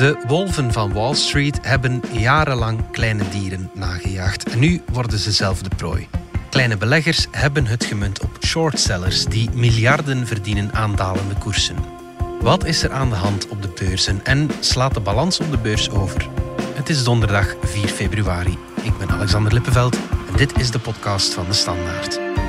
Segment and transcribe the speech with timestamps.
[0.00, 5.62] De wolven van Wall Street hebben jarenlang kleine dieren nagejaagd en nu worden ze zelf
[5.62, 6.08] de prooi.
[6.50, 11.76] Kleine beleggers hebben het gemunt op shortsellers die miljarden verdienen aan dalende koersen.
[12.40, 15.58] Wat is er aan de hand op de beurzen en slaat de balans op de
[15.58, 16.28] beurs over?
[16.74, 18.58] Het is donderdag 4 februari.
[18.82, 19.96] Ik ben Alexander Lippenveld
[20.28, 22.39] en dit is de podcast van de Standaard.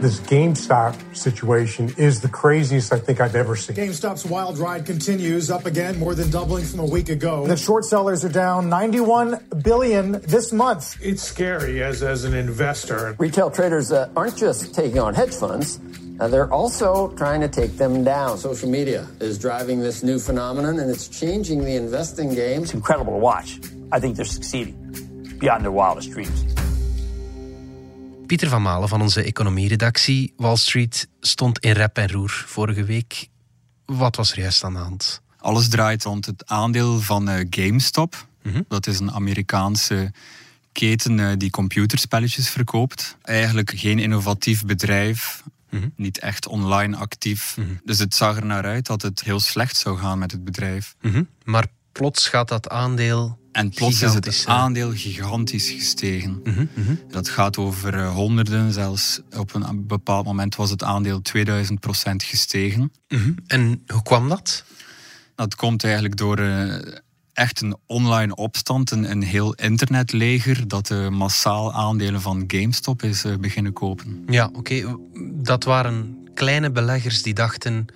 [0.00, 3.76] This GameStop situation is the craziest I think I've ever seen.
[3.76, 7.46] GameStop's wild ride continues up again, more than doubling from a week ago.
[7.46, 10.96] The short sellers are down 91 billion this month.
[11.02, 13.14] It's scary as, as an investor.
[13.18, 15.78] Retail traders uh, aren't just taking on hedge funds.
[16.18, 18.38] Uh, they're also trying to take them down.
[18.38, 22.62] Social media is driving this new phenomenon and it's changing the investing game.
[22.62, 23.60] It's incredible to watch.
[23.92, 24.76] I think they're succeeding
[25.38, 26.49] beyond their wildest dreams.
[28.30, 30.32] Pieter van Malen van onze economieredactie.
[30.36, 33.28] Wall Street stond in rep en roer vorige week.
[33.84, 35.22] Wat was er juist aan de hand?
[35.36, 38.26] Alles draait rond het aandeel van uh, GameStop.
[38.42, 40.12] Mm Dat is een Amerikaanse
[40.72, 43.16] keten uh, die computerspelletjes verkoopt.
[43.22, 45.42] Eigenlijk geen innovatief bedrijf.
[45.70, 45.92] Mm -hmm.
[45.96, 47.56] Niet echt online actief.
[47.56, 47.80] Mm -hmm.
[47.84, 50.94] Dus het zag er naar uit dat het heel slecht zou gaan met het bedrijf.
[51.44, 56.40] Maar plots gaat dat aandeel en plots is het aandeel gigantisch gestegen.
[56.44, 57.00] Mm -hmm.
[57.08, 61.42] Dat gaat over uh, honderden, zelfs op een bepaald moment was het aandeel 2000%
[62.16, 62.92] gestegen.
[63.08, 63.34] Mm -hmm.
[63.46, 64.64] En hoe kwam dat?
[65.34, 66.74] Dat komt eigenlijk door uh,
[67.32, 73.24] echt een online opstand, een, een heel internetleger dat uh, massaal aandelen van GameStop is
[73.40, 74.22] beginnen kopen.
[74.26, 74.58] Ja, oké.
[74.58, 74.96] Okay.
[75.32, 77.86] Dat waren kleine beleggers die dachten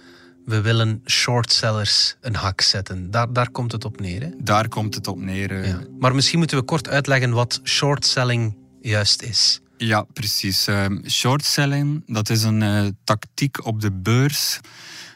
[0.44, 3.10] we willen shortsellers een hak zetten.
[3.10, 4.20] Daar, daar komt het op neer.
[4.20, 4.28] Hè?
[4.38, 5.66] Daar komt het op neer.
[5.66, 5.80] Ja.
[5.98, 9.60] Maar misschien moeten we kort uitleggen wat shortselling juist is.
[9.76, 10.68] Ja, precies.
[10.68, 14.60] Uh, shortselling, dat is een uh, tactiek op de beurs.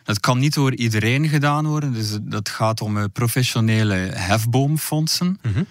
[0.05, 1.93] Dat kan niet door iedereen gedaan worden.
[1.93, 5.39] Dus dat gaat om uh, professionele hefboomfondsen.
[5.43, 5.67] Mm -hmm.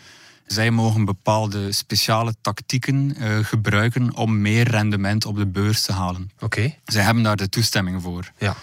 [0.46, 6.32] Zij mogen bepaalde speciale tactieken gebruiken om meer rendement op de beurs te halen.
[6.36, 6.46] Oké.
[6.46, 6.80] Okay.
[6.86, 8.32] Zij hebben daar de toestemming voor.
[8.38, 8.56] Ja.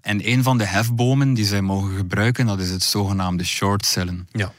[0.00, 4.28] En een van de hefbomen die zij mogen gebruiken, dat is het zogenaamde shortcellen.
[4.32, 4.52] Ja.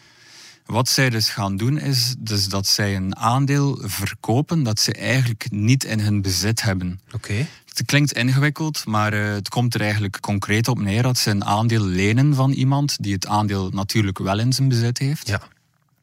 [0.66, 5.46] Wat zij dus gaan doen, is dus dat zij een aandeel verkopen dat ze eigenlijk
[5.52, 7.00] niet in hun bezit hebben.
[7.06, 7.16] Oké.
[7.16, 7.48] Okay.
[7.66, 11.46] Het klinkt ingewikkeld, maar uh, het komt er eigenlijk concreet op neer dat ze een
[11.46, 15.28] aandeel lenen van iemand die het aandeel natuurlijk wel in zijn bezit heeft.
[15.28, 15.42] Ja.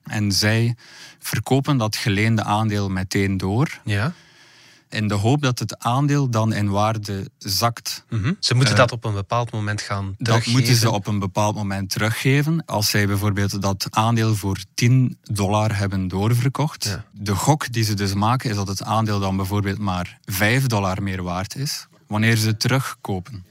[0.02, 0.74] En zij
[1.18, 3.80] verkopen dat geleende aandeel meteen door.
[3.84, 4.14] Ja
[4.88, 8.04] in de hoop dat het aandeel dan in waarde zakt.
[8.08, 8.36] Mm -hmm.
[8.40, 10.52] Ze moeten uh, dat op een bepaald moment gaan teruggeven.
[10.52, 12.64] Dat moeten ze op een bepaald moment teruggeven.
[12.64, 16.84] Als zij bijvoorbeeld dat aandeel voor 10 dollar hebben doorverkocht.
[16.84, 17.04] Ja.
[17.12, 21.02] De gok die ze dus maken is dat het aandeel dan bijvoorbeeld maar 5 dollar
[21.02, 21.86] meer waard is.
[22.06, 23.44] Wanneer ze terugkopen.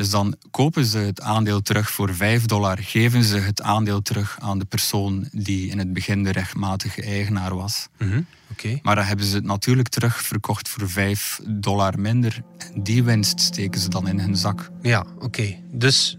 [0.00, 4.36] Dus dan kopen ze het aandeel terug voor 5 dollar, geven ze het aandeel terug
[4.40, 7.88] aan de persoon die in het begin de rechtmatige eigenaar was.
[7.98, 8.26] Mm -hmm.
[8.50, 8.80] okay.
[8.82, 12.42] Maar dan hebben ze het natuurlijk terugverkocht voor 5 dollar minder.
[12.74, 14.70] Die winst steken ze dan in hun zak.
[14.82, 15.24] Ja, oké.
[15.24, 15.62] Okay.
[15.72, 16.18] Dus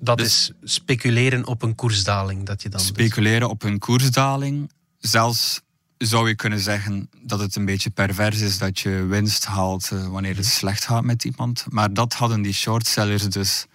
[0.00, 0.26] dat dus
[0.62, 2.80] is speculeren op een koersdaling dat je dan.
[2.80, 4.70] Speculeren op een koersdaling.
[4.98, 5.60] Zelfs
[5.98, 10.06] zou je kunnen zeggen dat het een beetje pervers is dat je winst haalt uh,
[10.06, 11.66] wanneer het slecht gaat met iemand.
[11.68, 13.66] Maar dat hadden die shortsellers dus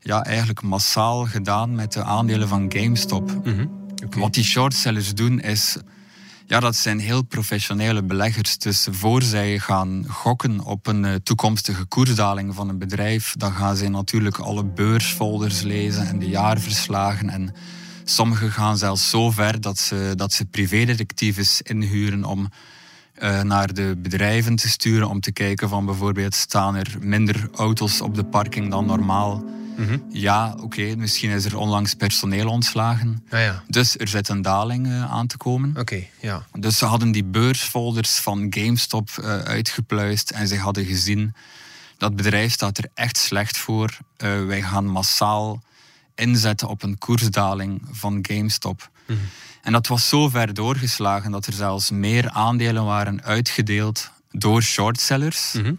[0.00, 3.30] ja, eigenlijk massaal gedaan met de aandelen van GameStop.
[3.30, 3.70] Mm -hmm.
[4.04, 4.20] okay.
[4.20, 5.76] Wat die shortsellers doen is,
[6.46, 8.58] ja, dat zijn heel professionele beleggers.
[8.58, 13.76] Dus voor zij gaan gokken op een uh, toekomstige koersdaling van een bedrijf, dan gaan
[13.76, 17.54] zij natuurlijk alle beursfolders lezen en de jaarverslagen en
[18.04, 22.48] Sommigen gaan zelfs zo ver dat ze, dat ze privédetectives inhuren om
[23.22, 28.00] uh, naar de bedrijven te sturen om te kijken van bijvoorbeeld staan er minder auto's
[28.00, 29.44] op de parking dan normaal.
[29.76, 30.04] Mm -hmm.
[30.10, 33.24] Ja, oké, okay, misschien is er onlangs personeel ontslagen.
[33.30, 33.62] Ah, ja.
[33.68, 35.70] Dus er zit een daling uh, aan te komen.
[35.70, 36.46] Oké, okay, ja.
[36.58, 41.34] Dus ze hadden die beursfolders van GameStop uh, uitgepluist en ze hadden gezien
[41.98, 43.98] dat bedrijf staat er echt slecht voor.
[44.46, 45.62] wij gaan massaal
[46.14, 48.90] inzetten op een koersdaling van GameStop.
[49.06, 49.28] Mm -hmm.
[49.62, 55.52] En dat was zo ver doorgeslagen dat er zelfs meer aandelen waren uitgedeeld door shortsellers
[55.52, 55.78] mm -hmm.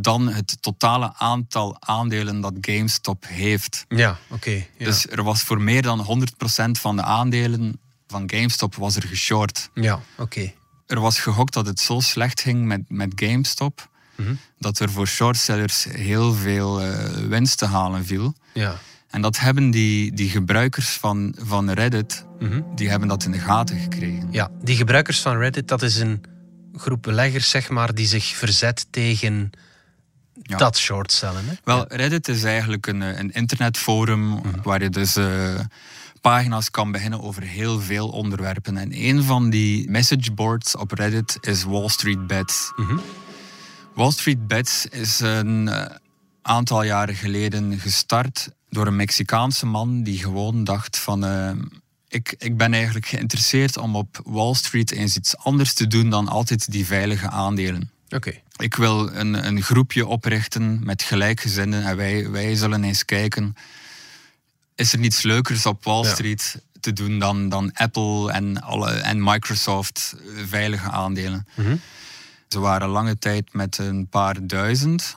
[0.00, 3.84] dan het totale aantal aandelen dat GameStop heeft.
[3.88, 4.34] Ja, oké.
[4.34, 4.84] Okay, ja.
[4.84, 6.26] Dus er was voor meer dan
[6.68, 9.70] 100% van de aandelen van GameStop was er geshort.
[9.74, 10.22] Ja, oké.
[10.22, 10.54] Okay.
[10.86, 14.38] Er was gehokt dat het zo slecht ging met, met GameStop mm -hmm.
[14.58, 18.34] dat er voor shortsellers heel veel uh, winst te halen viel.
[18.52, 18.78] Ja.
[19.10, 22.24] En dat hebben die, die gebruikers van, van Reddit,
[22.74, 24.28] die hebben dat in de gaten gekregen.
[24.30, 26.22] Ja, die gebruikers van Reddit, dat is een
[26.74, 29.50] groep beleggers, zeg maar, die zich verzet tegen
[30.42, 30.56] Ja.
[30.56, 31.44] dat shortcellen.
[31.46, 31.52] Hè?
[31.64, 35.60] Wel, Reddit is eigenlijk een, eh, een internetforum waar je dus eh,
[36.20, 38.76] pagina's kan beginnen over heel veel onderwerpen.
[38.76, 42.72] En een van die messageboards op Reddit is Wall Street Bets.
[43.94, 45.94] Wall Street Bets is een eh,
[46.42, 51.24] aantal jaren geleden gestart door een Mexicaanse man die gewoon dacht van...
[51.24, 51.50] eh,
[52.08, 56.28] ik, ik ben eigenlijk geïnteresseerd om op Wall Street eens iets anders te doen dan
[56.28, 57.90] altijd die veilige aandelen.
[58.08, 58.32] Oké.
[58.56, 63.54] Ik wil een, een groepje oprichten met gelijkgezinden en wij, wij zullen eens kijken.
[64.74, 66.12] Is er niets leukers op Wall Ja.
[66.12, 71.46] Street te doen dan, dan Apple en, alle, en Microsoft eh, veilige aandelen?
[72.48, 75.16] Ze waren lange tijd met een paar duizend.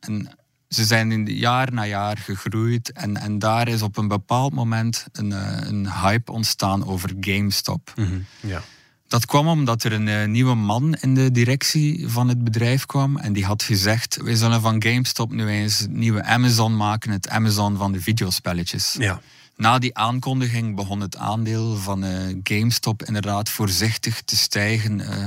[0.00, 0.38] En
[0.68, 2.92] ze zijn in de jaar na jaar gegroeid.
[2.92, 7.92] En, en daar is op een bepaald moment een, eh, een hype ontstaan over GameStop.
[8.40, 8.62] Ja.
[9.08, 13.16] Dat kwam omdat er een eh, nieuwe man in de directie van het bedrijf kwam.
[13.16, 17.10] En die had gezegd, we zullen van GameStop nu eens het nieuwe Amazon maken.
[17.10, 18.94] Het Amazon van de videospelletjes.
[18.98, 19.20] Ja.
[19.56, 25.00] Na die aankondiging begon het aandeel van eh, GameStop inderdaad voorzichtig te stijgen.
[25.00, 25.26] eh.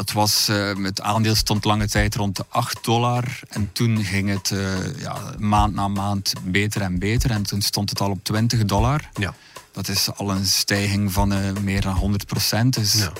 [0.00, 3.40] Dat was, eh, het aandeel stond lange tijd rond de 8 dollar.
[3.48, 7.30] En toen ging het eh, ja, maand na maand beter en beter.
[7.30, 9.08] En toen stond het al op 20 dollar.
[9.14, 9.34] Ja.
[9.72, 12.74] Dat is al een stijging van eh, meer dan 100 procent.
[12.74, 13.12] Dus Ja.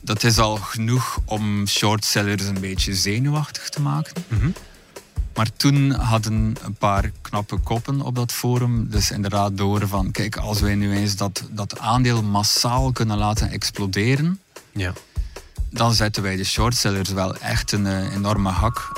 [0.00, 4.24] dat is al genoeg om shortsellers een beetje zenuwachtig te maken.
[5.34, 10.10] Maar toen hadden een paar knappe koppen op dat forum dus inderdaad door van...
[10.10, 14.40] Kijk, als wij nu eens dat, dat aandeel massaal kunnen laten exploderen...
[14.72, 14.92] Ja.
[15.70, 18.92] Dan zetten wij de shortsellers wel echt een eh, enorme hak.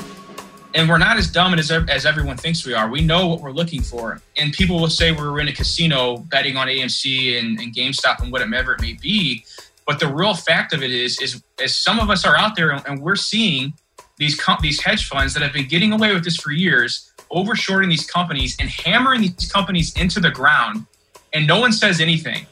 [0.75, 2.89] and we're not as dumb as, as everyone thinks we are.
[2.89, 4.21] We know what we're looking for.
[4.37, 8.33] And people will say we're in a casino betting on AMC and, and GameStop and
[8.33, 9.45] whatever it may be.
[9.87, 12.71] But the real fact of it is, is, is some of us are out there
[12.71, 13.75] and, and we're seeing
[14.19, 18.09] these these hedge funds that have been getting away with this for years, overshorting these
[18.09, 20.87] companies and hammering these companies into the ground,
[21.33, 22.47] and no one says anything.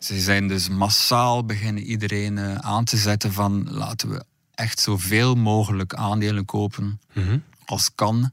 [0.00, 4.24] Ze zijn dus massaal beginnen iedereen eh, aan te zetten van laten we
[4.54, 7.00] echt zoveel mogelijk aandelen kopen
[7.64, 8.30] als kan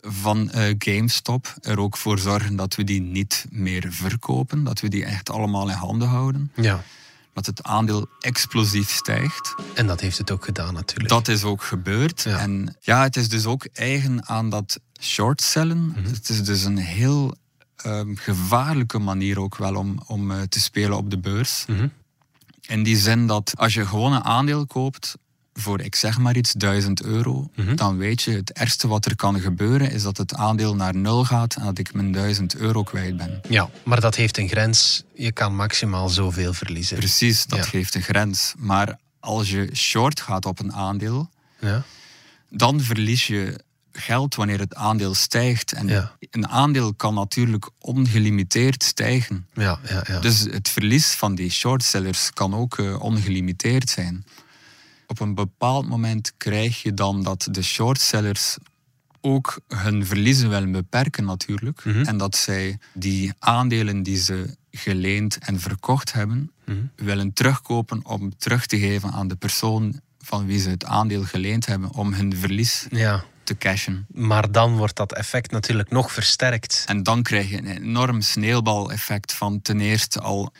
[0.00, 1.54] van eh, GameStop.
[1.60, 5.68] Er ook voor zorgen dat we die niet meer verkopen, dat we die echt allemaal
[5.68, 6.52] in handen houden.
[6.54, 6.82] ja.
[7.32, 9.54] Dat het aandeel explosief stijgt.
[9.74, 11.08] En dat heeft het ook gedaan natuurlijk.
[11.08, 12.22] Dat is ook gebeurd.
[12.22, 12.38] Ja.
[12.38, 15.94] En ja, het is dus ook eigen aan dat shortcellen.
[16.08, 17.34] Het is dus een heel
[17.82, 21.64] ehm, gevaarlijke manier ook wel om, om eh, te spelen op de beurs.
[22.66, 25.14] In die zin dat als je gewoon een aandeel koopt
[25.52, 29.40] voor, ik zeg maar iets, 1000 euro, dan weet je het ergste wat er kan
[29.40, 33.16] gebeuren is dat het aandeel naar nul gaat en dat ik mijn 1000 euro kwijt
[33.16, 33.40] ben.
[33.48, 35.02] Ja, maar dat heeft een grens.
[35.14, 36.96] Je kan maximaal zoveel verliezen.
[36.96, 37.64] Precies, dat Ja.
[37.64, 38.54] geeft een grens.
[38.58, 41.30] Maar als je short gaat op een aandeel,
[41.60, 41.82] Ja.
[42.50, 43.60] dan verlies je
[43.92, 45.72] geld wanneer het aandeel stijgt.
[45.72, 46.16] En Ja.
[46.30, 49.46] een aandeel kan natuurlijk ongelimiteerd stijgen.
[49.54, 50.18] Ja, ja, ja.
[50.20, 54.24] Dus het verlies van die shortsellers kan ook eh, ongelimiteerd zijn.
[55.06, 58.56] Op een bepaald moment krijg je dan dat de shortsellers
[59.20, 61.80] ook hun verliezen willen beperken natuurlijk.
[61.84, 66.50] En dat zij die aandelen die ze geleend en verkocht hebben,
[66.96, 71.66] willen terugkopen om terug te geven aan de persoon van wie ze het aandeel geleend
[71.66, 73.24] hebben om hun verlies ja.
[73.50, 74.06] Te cashen.
[74.12, 76.84] Maar dan wordt dat effect natuurlijk nog versterkt.
[76.86, 80.52] En dan krijg je een enorm sneeuwbaleffect van ten eerste al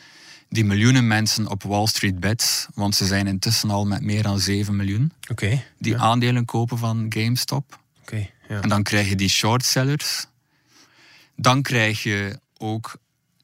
[0.49, 4.39] die miljoenen mensen op Wall Street Bets, want ze zijn intussen al met meer dan
[4.39, 5.63] 7 miljoen, Oké.
[5.77, 7.79] die aandelen kopen van GameStop.
[8.01, 8.27] Oké.
[8.47, 8.61] Ja.
[8.61, 10.25] En dan krijg je die shortsellers.
[11.35, 12.95] Dan krijg je ook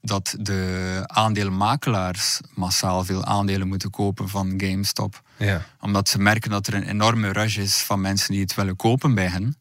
[0.02, 5.22] dat de aandeelmakelaars massaal veel aandelen moeten kopen van GameStop.
[5.38, 5.66] Ja.
[5.80, 9.16] Omdat ze merken dat er een enorme rush is van mensen die het willen kopen
[9.16, 9.56] bij hen.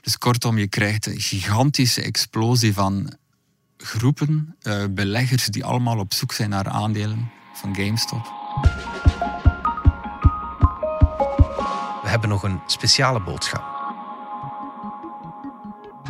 [0.00, 3.12] Dus kortom, je krijgt een gigantische explosie van
[3.76, 8.24] groepen, eh, beleggers die allemaal op zoek zijn naar aandelen van GameStop.
[12.02, 13.79] We hebben nog een speciale boodschap.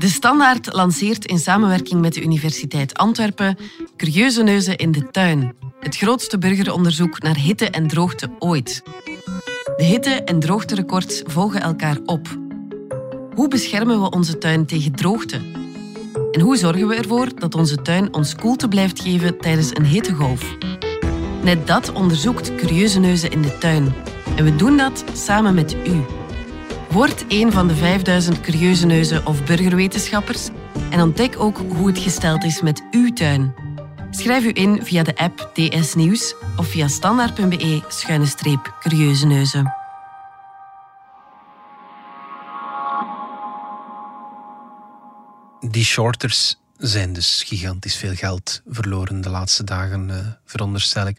[0.00, 3.56] De Standaard lanceert in samenwerking met de Universiteit Antwerpen
[3.96, 5.54] Curieuze Neuzen in de Tuin.
[5.80, 8.82] Het grootste burgeronderzoek naar hitte en droogte ooit.
[9.76, 12.28] De hitte- en droogterecords volgen elkaar op.
[13.34, 15.40] Hoe beschermen we onze tuin tegen droogte?
[16.32, 20.56] En hoe zorgen we ervoor dat onze tuin ons koelte blijft geven tijdens een hittegolf?
[21.42, 23.94] Net dat onderzoekt Curieuze Neuzen in de Tuin.
[24.36, 26.19] En we doen dat samen met u.
[26.90, 30.48] Word een van de 5000 curieuze neuzen of burgerwetenschappers
[30.90, 33.54] en ontdek ook hoe het gesteld is met uw tuin.
[34.10, 39.74] Schrijf u in via de app DS Nieuws of via standaard.be-curieuze neuzen.
[45.60, 51.18] Die shorters zijn dus gigantisch veel geld verloren de laatste dagen, uh, veronderstel ik.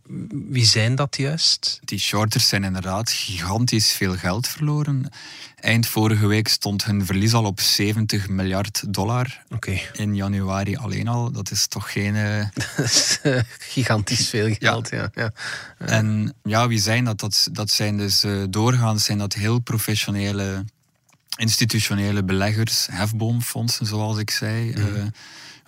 [0.49, 1.79] Wie zijn dat juist?
[1.83, 5.09] Die shorters zijn inderdaad gigantisch veel geld verloren.
[5.55, 9.43] Eind vorige week stond hun verlies al op 70 miljard dollar.
[9.49, 9.89] Okay.
[9.93, 11.31] In januari alleen al.
[11.31, 12.15] Dat is toch geen...
[13.23, 13.39] Uh...
[13.59, 15.09] gigantisch veel geld, ja.
[15.13, 15.31] ja.
[15.79, 15.85] ja.
[15.85, 17.19] En ja, wie zijn dat?
[17.19, 20.65] Dat, dat zijn dus doorgaans zijn dat heel professionele
[21.37, 24.73] institutionele beleggers, hefboomfondsen zoals ik zei.
[24.75, 24.95] Mm.
[24.95, 25.03] Uh,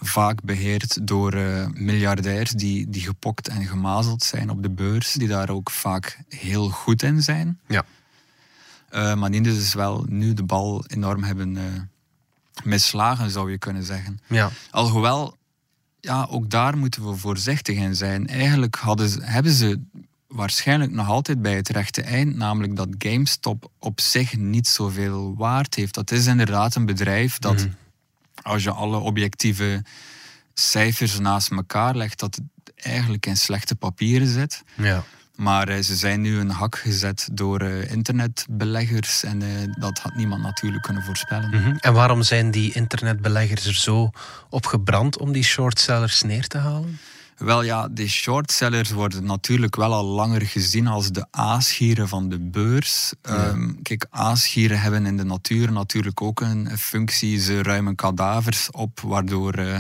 [0.06, 5.28] vaak beheerd door uh, miljardairs die, die gepokt en gemazeld zijn op de beurs, die
[5.28, 7.60] daar ook vaak heel goed in zijn.
[7.68, 7.86] Ja.
[8.92, 11.64] Uh, maar die dus wel nu de bal enorm hebben uh,
[12.64, 14.20] misslagen, zou je kunnen zeggen.
[14.28, 14.50] Ja.
[14.72, 15.38] Alhoewel,
[16.00, 18.28] ja, ook daar moeten we voorzichtig in zijn.
[18.28, 19.80] Eigenlijk hadden, hebben ze
[20.28, 25.76] waarschijnlijk nog altijd bij het rechte eind, namelijk dat GameStop op zich niet zoveel waard
[25.76, 25.94] heeft.
[25.94, 27.76] Dat is inderdaad een bedrijf dat, mm.
[28.44, 29.84] Als je alle objectieve
[30.54, 34.64] cijfers naast elkaar legt, dat het eigenlijk in slechte papieren zit.
[34.76, 35.04] Ja.
[35.36, 40.16] Maar uh, ze zijn nu een hak gezet door uh, internetbeleggers en uh, dat had
[40.16, 41.50] niemand natuurlijk kunnen voorspellen.
[41.50, 41.78] Mm -hmm.
[41.80, 44.10] En waarom zijn die internetbeleggers er zo
[44.50, 47.00] op gebrand om die shortsellers neer te halen?
[47.38, 52.40] Wel ja, de shortsellers worden natuurlijk wel al langer gezien als de aasgieren van de
[52.40, 53.14] beurs.
[53.22, 53.48] Ja.
[53.48, 57.40] Um, kijk, aasgieren hebben in de natuur natuurlijk ook een functie.
[57.40, 59.80] Ze ruimen kadavers op, waardoor uh,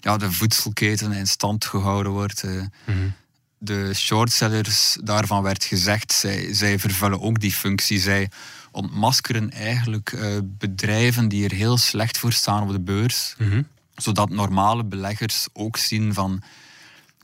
[0.00, 2.42] ja, de voedselketen in stand gehouden wordt.
[2.44, 3.14] Uh, mm -hmm.
[3.58, 7.98] De shortsellers, daarvan werd gezegd, zij, zij vervullen ook die functie.
[8.00, 8.30] Zij
[8.70, 13.34] ontmaskeren eigenlijk uh, bedrijven die er heel slecht voor staan op de beurs.
[13.38, 13.66] Mm -hmm.
[13.94, 16.42] Zodat normale beleggers ook zien van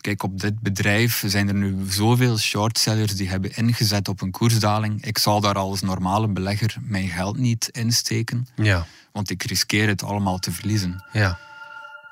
[0.00, 5.04] kijk, op dit bedrijf zijn er nu zoveel shortsellers die hebben ingezet op een koersdaling.
[5.04, 8.46] Ik zal daar als normale belegger mijn geld niet insteken.
[8.56, 8.86] Ja.
[9.12, 11.04] Want ik riskeer het allemaal te verliezen.
[11.12, 11.38] Ja.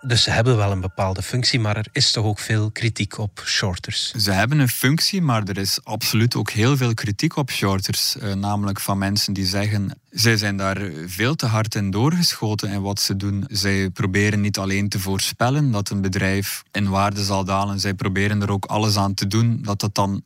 [0.01, 3.43] Dus ze hebben wel een bepaalde functie, maar er is toch ook veel kritiek op
[3.45, 4.11] shorters?
[4.11, 8.17] Ze hebben een functie, maar er is absoluut ook heel veel kritiek op shorters.
[8.17, 12.83] Uh, namelijk van mensen die zeggen, zij zijn daar veel te hard in doorgeschoten in
[12.83, 13.45] wat ze doen.
[13.49, 18.43] Zij proberen niet alleen te voorspellen dat een bedrijf in waarde zal dalen, zij proberen
[18.43, 20.23] er ook alles aan te doen dat dat dan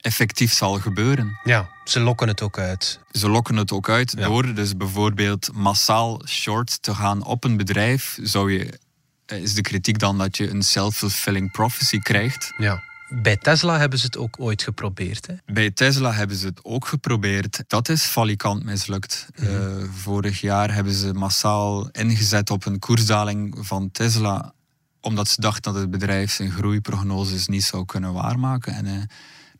[0.00, 1.38] effectief zal gebeuren.
[1.44, 3.00] Ja, ze lokken het ook uit.
[3.10, 4.26] Ze lokken het ook uit ja.
[4.26, 8.18] door dus bijvoorbeeld massaal short te gaan op een bedrijf.
[8.22, 8.78] Zou je
[9.26, 12.52] is de kritiek dan dat je een self-fulfilling prophecy krijgt.
[12.56, 12.82] Ja.
[13.08, 15.26] Bij Tesla hebben ze het ook ooit geprobeerd.
[15.26, 15.34] Hè?
[15.46, 17.64] Bij Tesla hebben ze het ook geprobeerd.
[17.66, 19.26] Dat is falikant mislukt.
[19.34, 19.78] Mm -hmm.
[19.78, 24.52] uh, vorig jaar hebben ze massaal ingezet op een koersdaling van Tesla,
[25.00, 28.74] omdat ze dachten dat het bedrijf zijn groeiprognoses niet zou kunnen waarmaken.
[28.74, 29.02] En uh,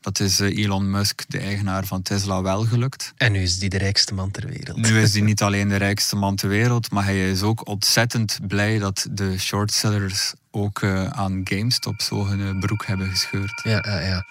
[0.05, 3.13] dat is Elon Musk, de eigenaar van Tesla, wel gelukt.
[3.17, 4.77] En nu is hij de rijkste man ter wereld.
[4.77, 8.39] Nu is hij niet alleen de rijkste man ter wereld, maar hij is ook ontzettend
[8.47, 13.61] blij dat de shortsellers ook uh, aan GameStop zo hun broek hebben gescheurd.
[13.63, 14.25] Ja, ja, ja.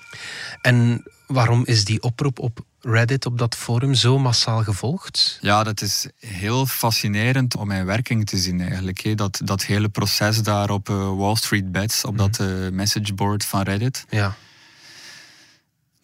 [0.62, 5.38] En waarom is die oproep op Reddit, op dat forum, zo massaal gevolgd?
[5.40, 9.16] Ja, dat is heel fascinerend om in werking te zien eigenlijk.
[9.16, 12.16] Dat, dat hele proces daar op uh, Wall Street Bets, op mm.
[12.16, 14.04] dat uh, messageboard van Reddit.
[14.08, 14.36] Ja.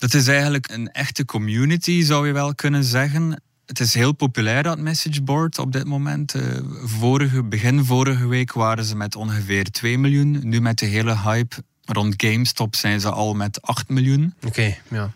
[0.01, 3.43] Dat is eigenlijk een echte community, zou je wel kunnen zeggen.
[3.67, 6.35] Het is heel populair, dat messageboard op dit moment.
[6.35, 6.43] Uh,
[6.85, 10.41] vorige, begin vorige week waren ze met ongeveer 2 miljoen.
[10.43, 14.35] Nu met de hele hype rond GameStop zijn ze al met 8 miljoen.
[14.37, 15.13] Oké, okay, ja.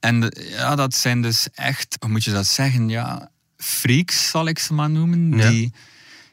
[0.00, 2.88] En ja, dat zijn dus echt, hoe moet je dat zeggen?
[2.88, 5.36] Ja, freaks zal ik ze maar noemen.
[5.36, 5.50] Ja.
[5.50, 5.72] Die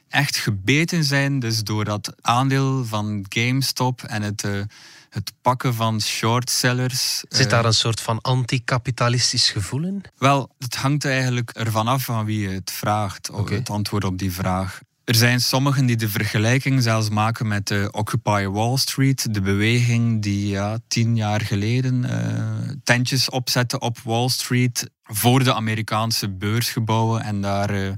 [0.08, 4.44] echt gebeten zijn dus door dat aandeel van GameStop en het...
[4.44, 4.60] Uh,
[5.10, 7.24] het pakken van shortsellers.
[7.28, 10.04] Zit daar een soort van anticapitalistisch gevoel in?
[10.16, 13.58] Wel, het hangt eigenlijk ervan af van wie je het vraagt, okay.
[13.58, 14.80] het antwoord op die vraag.
[15.08, 20.22] Er zijn sommigen die de vergelijking zelfs maken met de Occupy Wall Street, de beweging
[20.22, 27.22] die ja, tien jaar geleden uh, tentjes opzette op Wall Street voor de Amerikaanse beursgebouwen
[27.22, 27.90] en daar uh,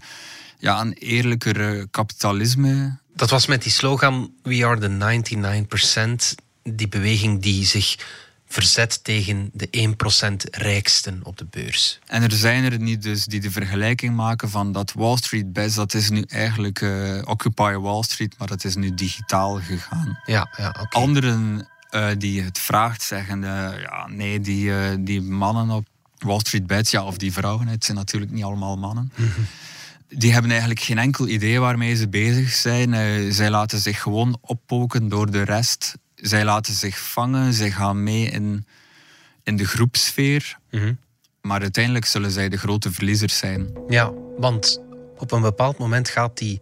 [0.58, 2.98] ja, een eerlijker kapitalisme.
[3.14, 5.22] Dat was met die slogan We are the
[6.38, 7.96] 99% die beweging die zich
[8.50, 9.94] verzet tegen de
[10.48, 11.98] 1% rijksten op de beurs.
[12.06, 15.76] En er zijn er niet dus die de vergelijking maken van dat Wall Street Best,
[15.76, 20.18] dat is nu eigenlijk uh, Occupy Wall Street, maar dat is nu digitaal gegaan.
[20.24, 20.80] Ja, ja oké.
[20.80, 21.02] Okay.
[21.02, 25.86] Anderen uh, die het vraagt zeggen, uh, ja nee, die, die mannen op
[26.18, 29.12] Wall Street Bets, ja, of die vrouwen, het zijn natuurlijk niet allemaal mannen.
[30.08, 33.32] Die hebben eigenlijk geen enkel idee waarmee ze bezig zijn.
[33.32, 35.94] Zij laten zich gewoon oppoken door de rest.
[36.22, 38.66] Zij laten zich vangen, zij gaan mee in,
[39.42, 40.58] in de groepsfeer.
[40.70, 40.94] Mhm.
[41.40, 43.70] Maar uiteindelijk zullen zij de grote verliezers zijn.
[43.88, 44.80] Ja, want
[45.16, 46.60] op een bepaald moment gaat die,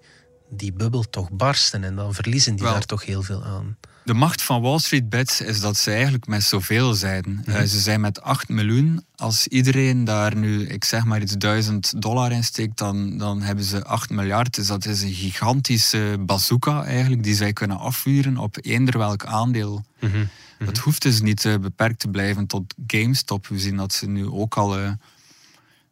[0.48, 2.72] die bubbel toch barsten en dan verliezen die Wel.
[2.72, 3.76] daar toch heel veel aan.
[4.08, 7.42] De macht van Wall Street Bets is dat ze eigenlijk met zoveel zijn.
[7.44, 7.56] Mhm.
[7.56, 9.04] Eh, ze zijn met 8 miljoen.
[9.16, 13.64] Als iedereen daar nu, ik zeg maar iets, 1000 dollar in steekt, dan, dan hebben
[13.64, 14.54] ze 8 miljard.
[14.54, 19.84] Dus dat is een gigantische bazooka eigenlijk, die zij kunnen afvuren op eender welk aandeel.
[19.98, 20.24] Mhm.
[20.58, 23.46] Het hoeft dus niet eh, beperkt te blijven tot GameStop.
[23.46, 24.90] We zien dat ze nu ook al eh,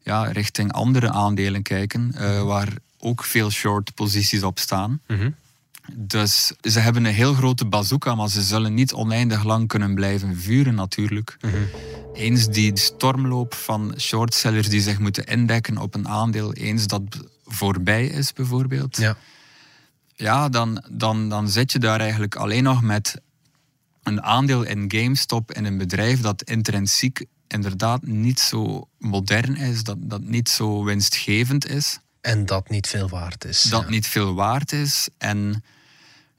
[0.03, 2.69] ja, richting andere aandelen kijken, eh, waar
[2.99, 5.01] ook veel short posities op staan.
[5.07, 5.31] Mhm.
[5.93, 10.37] Dus ze hebben een heel grote bazooka, maar ze zullen niet oneindig lang kunnen blijven
[10.37, 11.37] vuren natuurlijk.
[12.15, 17.03] Eens die stormloop van shortsellers die zich moeten indekken op een aandeel, eens dat
[17.45, 19.17] voorbij is bijvoorbeeld, Ja.
[20.15, 23.21] ja, dan, dan, dan zit je daar eigenlijk alleen nog met
[24.03, 29.97] een aandeel in GameStop in een bedrijf dat intrinsiek inderdaad niet zo modern is, dat,
[30.01, 33.63] dat niet zo winstgevend is En dat niet veel waard is.
[33.63, 33.89] dat ja.
[33.89, 35.09] niet veel waard is.
[35.19, 35.65] En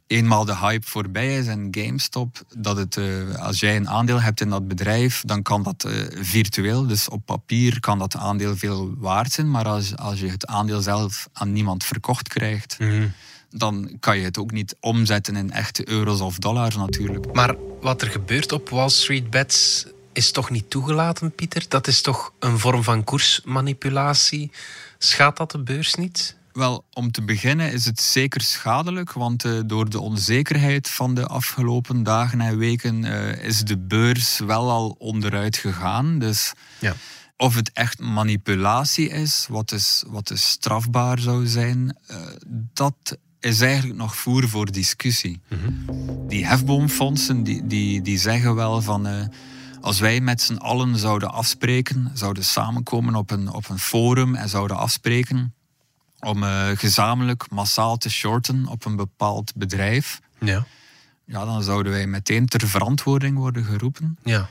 [0.08, 4.42] eenmaal de hype voorbij is en GameStop, dat het, eh, als jij een aandeel hebt
[4.42, 8.94] in dat bedrijf, dan kan dat eh, virtueel, dus op papier kan dat aandeel veel
[8.98, 9.52] waard zijn.
[9.52, 13.08] Maar als, als je het aandeel zelf aan niemand verkocht krijgt, Mhm.
[13.52, 17.34] dan kan je het ook niet omzetten in echte euro's of dollars natuurlijk.
[17.34, 21.66] Maar wat er gebeurt op Wall Street Bets is toch niet toegelaten, Pieter?
[21.68, 24.52] Dat is toch een vorm van koersmanipulatie?
[24.98, 26.36] Schaadt dat de beurs niet?
[26.58, 31.26] Wel, om te beginnen is het zeker schadelijk, want eh, door de onzekerheid van de
[31.26, 36.20] afgelopen dagen en weken eh, is de beurs wel al onderuit gegaan.
[36.20, 36.96] Dus Ja.
[37.36, 42.18] of het echt manipulatie is, wat is, wat is strafbaar zou zijn, eh,
[42.74, 45.42] dat is eigenlijk nog voer voor discussie.
[46.28, 49.30] Die hefboomfondsen die, die, die zeggen wel van...
[49.82, 54.50] als wij met z'n allen zouden afspreken, zouden samenkomen op een, op een forum en
[54.50, 55.56] zouden afspreken
[56.20, 60.66] om eh, gezamenlijk massaal te shorten op een bepaald bedrijf, Ja.
[61.26, 64.50] ja, dan zouden wij meteen ter verantwoording worden geroepen Ja.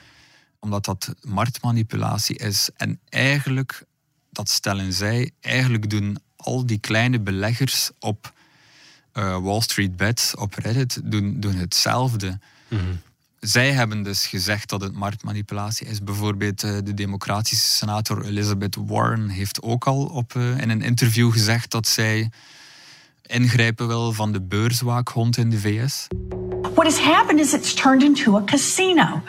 [0.60, 2.68] omdat dat marktmanipulatie is.
[2.76, 3.84] En eigenlijk,
[4.30, 8.32] dat stellen zij, eigenlijk doen al die kleine beleggers op
[9.12, 12.38] eh, Wall Street Bets, op Reddit, doen, doen hetzelfde.
[13.46, 16.02] Zij hebben dus gezegd dat het marktmanipulatie is.
[16.02, 21.32] Bijvoorbeeld eh, de democratische senator Elizabeth Warren heeft ook al op, eh, in een interview
[21.32, 22.30] gezegd dat zij
[23.26, 26.06] ingrijpen wil van de beurswaakhond in de VS.
[26.76, 29.22] What has happened is it's turned into a casino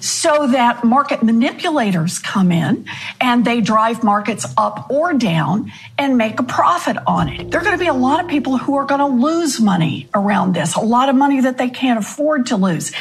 [0.00, 2.86] so that market manipulators come in
[3.20, 7.50] and they drive markets up or down and make a profit on it.
[7.50, 10.08] There are going to be a lot of people who are going to lose money
[10.14, 12.92] around this, a lot of money that they can't afford to lose.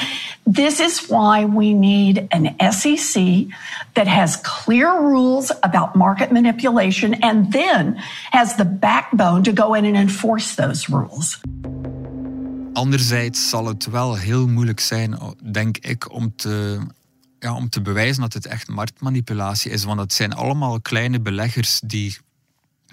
[0.47, 3.45] This is why we need an SEC
[3.93, 7.97] that has clear rules about market manipulation and then
[8.31, 11.37] has the backbone to go in and enforce those rules.
[12.73, 16.79] Anderzijds zal het wel heel moeilijk zijn, denk ik, om te,
[17.39, 19.83] ja, om te bewijzen dat het echt marktmanipulatie is.
[19.83, 22.17] Want het zijn allemaal kleine beleggers die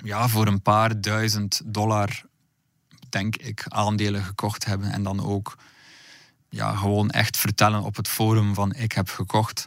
[0.03, 2.23] ja, voor een paar duizend dollar,
[3.09, 4.91] denk ik, aandelen gekocht hebben.
[4.93, 5.57] En dan ook
[6.51, 9.67] ja, gewoon echt vertellen op het forum van ik heb gekocht.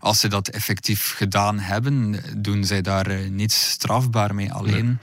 [0.00, 4.52] Als ze dat effectief gedaan hebben, doen zij daar eh, niets strafbaar mee.
[4.52, 4.98] Alleen,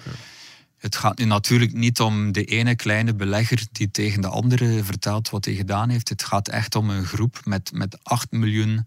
[0.85, 5.29] het gaat nu natuurlijk niet om de ene kleine belegger die tegen de andere vertelt
[5.29, 6.09] wat hij gedaan heeft.
[6.09, 8.85] Het gaat echt om een groep met, met 8 miljoen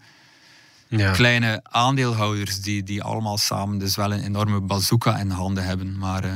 [0.88, 1.12] Ja.
[1.12, 5.98] kleine aandeelhouders die, die allemaal samen dus wel een enorme bazooka in handen hebben.
[5.98, 6.34] Maar eh,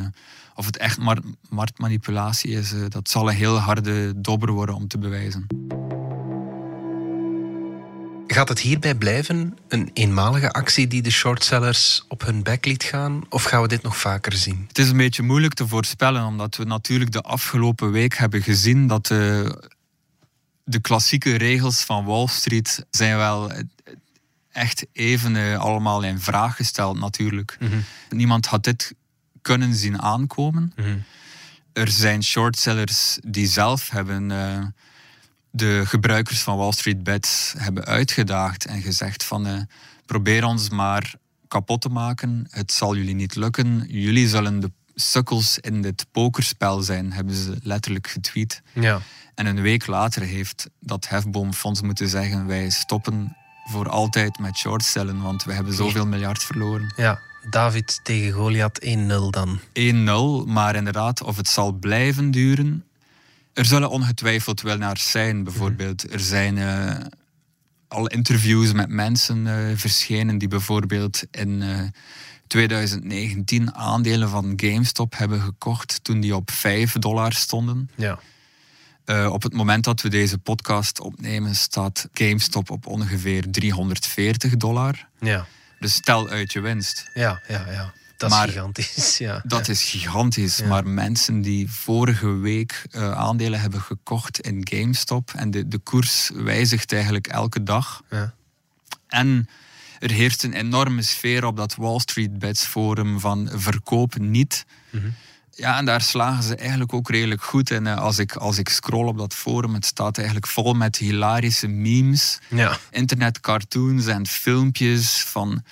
[0.55, 4.89] of het echt mar- marktmanipulatie is, eh, dat zal een heel harde dobber worden om
[4.89, 5.47] te bewijzen.
[8.33, 9.59] Gaat het hierbij blijven?
[9.69, 13.23] Een eenmalige actie die de shortsellers op hun bek liet gaan?
[13.29, 14.65] Of gaan we dit nog vaker zien?
[14.69, 18.87] Het is een beetje moeilijk te voorspellen, omdat we natuurlijk de afgelopen week hebben gezien
[18.87, 19.55] dat de,
[20.65, 23.53] de klassieke regels van Wall Street zijn wel
[24.53, 27.59] echt even eh, allemaal in vraag gesteld natuurlijk.
[28.11, 28.95] Niemand had dit
[29.43, 30.73] kunnen zien aankomen.
[31.73, 34.67] Er zijn shortsellers die zelf hebben eh,
[35.53, 39.61] de gebruikers van Wall Street Bets hebben uitgedaagd en gezegd van eh,
[40.07, 41.15] probeer ons maar
[41.49, 42.47] kapot te maken.
[42.51, 43.85] Het zal jullie niet lukken.
[43.89, 48.63] Jullie zullen de sukkels in dit pokerspel zijn, hebben ze letterlijk getweet.
[48.73, 49.01] Ja.
[49.35, 55.23] En een week later heeft dat hefboomfonds moeten zeggen wij stoppen voor altijd met shortstellen,
[55.23, 56.93] want we hebben zoveel miljard verloren.
[56.97, 58.89] Ja, David tegen Goliath 1-0
[59.31, 59.61] dan.
[60.45, 62.85] 1-0, maar inderdaad, of het zal blijven duren.
[63.53, 65.45] Er zullen ongetwijfeld winnaars zijn.
[65.45, 66.97] Bijvoorbeeld, er zijn uh,
[67.89, 71.81] al interviews met mensen uh, verschenen die bijvoorbeeld in uh,
[72.47, 77.91] 2019 aandelen van GameStop hebben gekocht toen die op 5 dollar stonden.
[77.97, 78.19] Ja.
[79.29, 85.09] Op het moment dat we deze podcast opnemen, staat GameStop op ongeveer 340 dollar.
[85.21, 85.47] Ja.
[85.81, 87.11] Dus stel uit je winst.
[87.15, 87.93] Ja, ja, ja.
[88.31, 89.19] Dat is gigantisch.
[89.19, 89.43] Ja.
[89.47, 90.57] Dat is gigantisch.
[90.57, 90.67] Ja.
[90.67, 96.31] Maar mensen die vorige week uh, aandelen hebben gekocht in GameStop en de, de koers
[96.35, 98.03] wijzigt eigenlijk elke dag.
[98.11, 98.35] Ja.
[99.09, 99.49] En
[99.99, 104.65] er heerst een enorme sfeer op dat Wall Street Bets forum van verkoop niet.
[104.91, 105.15] Mm -hmm.
[105.55, 107.87] Ja, en daar slagen ze eigenlijk ook redelijk goed in.
[107.87, 112.39] Als ik, als ik scroll op dat forum, het staat eigenlijk vol met hilarische memes,
[112.49, 112.79] ja.
[112.91, 115.63] internetcartoons en filmpjes van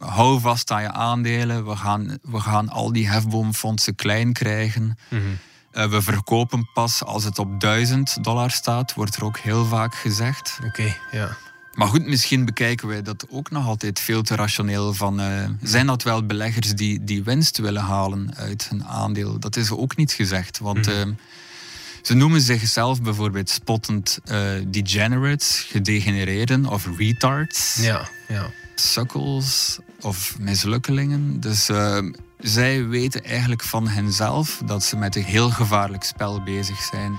[0.00, 4.82] hou vast aan je aandelen, we gaan, we gaan al die hefboomfondsen klein krijgen.
[4.82, 5.38] Mm -hmm.
[5.72, 9.94] uh, we verkopen pas als het op 1000 dollar staat, wordt er ook heel vaak
[9.94, 10.58] gezegd.
[10.58, 11.36] Oké, okay, ja.
[11.74, 14.94] Maar goed, misschien bekijken wij dat ook nog altijd veel te rationeel.
[14.94, 19.38] Van, uh, zijn dat wel beleggers die, die winst willen halen uit hun aandeel?
[19.38, 20.58] Dat is ook niet gezegd.
[20.58, 20.94] Want uh,
[22.02, 27.76] ze noemen zichzelf bijvoorbeeld spottend uh, degenerates, gedegenereerden of retards.
[27.80, 28.50] Ja, ja.
[28.80, 31.40] Sukkels of mislukkelingen.
[31.40, 31.70] Dus
[32.38, 37.18] zij weten eigenlijk van henzelf dat ze met een heel gevaarlijk spel bezig zijn.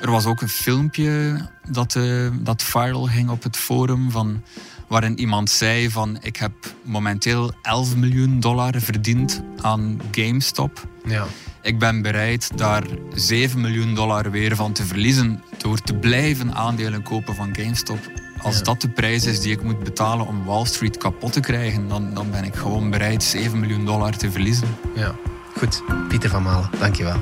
[0.00, 4.42] Er was ook een filmpje dat, uh, dat viral ging op het forum van,
[4.88, 6.52] waarin iemand zei van ik heb
[6.82, 10.88] momenteel 11 miljoen dollar verdiend aan GameStop.
[11.04, 11.26] Ja.
[11.62, 17.02] Ik ben bereid daar 7 miljoen dollar weer van te verliezen door te blijven aandelen
[17.02, 18.23] kopen van GameStop.
[18.44, 21.88] Als dat de prijs is die ik moet betalen om Wall Street kapot te krijgen,
[21.88, 24.76] dan, dan ben ik gewoon bereid 7 miljoen dollar te verliezen.
[24.94, 25.14] Ja,
[25.56, 25.82] goed.
[26.08, 27.16] Pieter van Malen, dankjewel.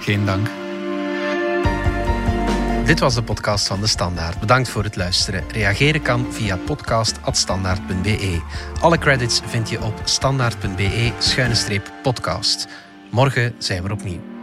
[0.00, 0.48] Geen dank.
[2.86, 4.40] Dit was de podcast van De Standaard.
[4.40, 5.44] Bedankt voor het luisteren.
[5.50, 8.40] Reageren kan via podcast.standaard.be.
[8.80, 12.68] Alle credits vind je op standaard.be-podcast.
[13.10, 14.33] Morgen zijn we opnieuw.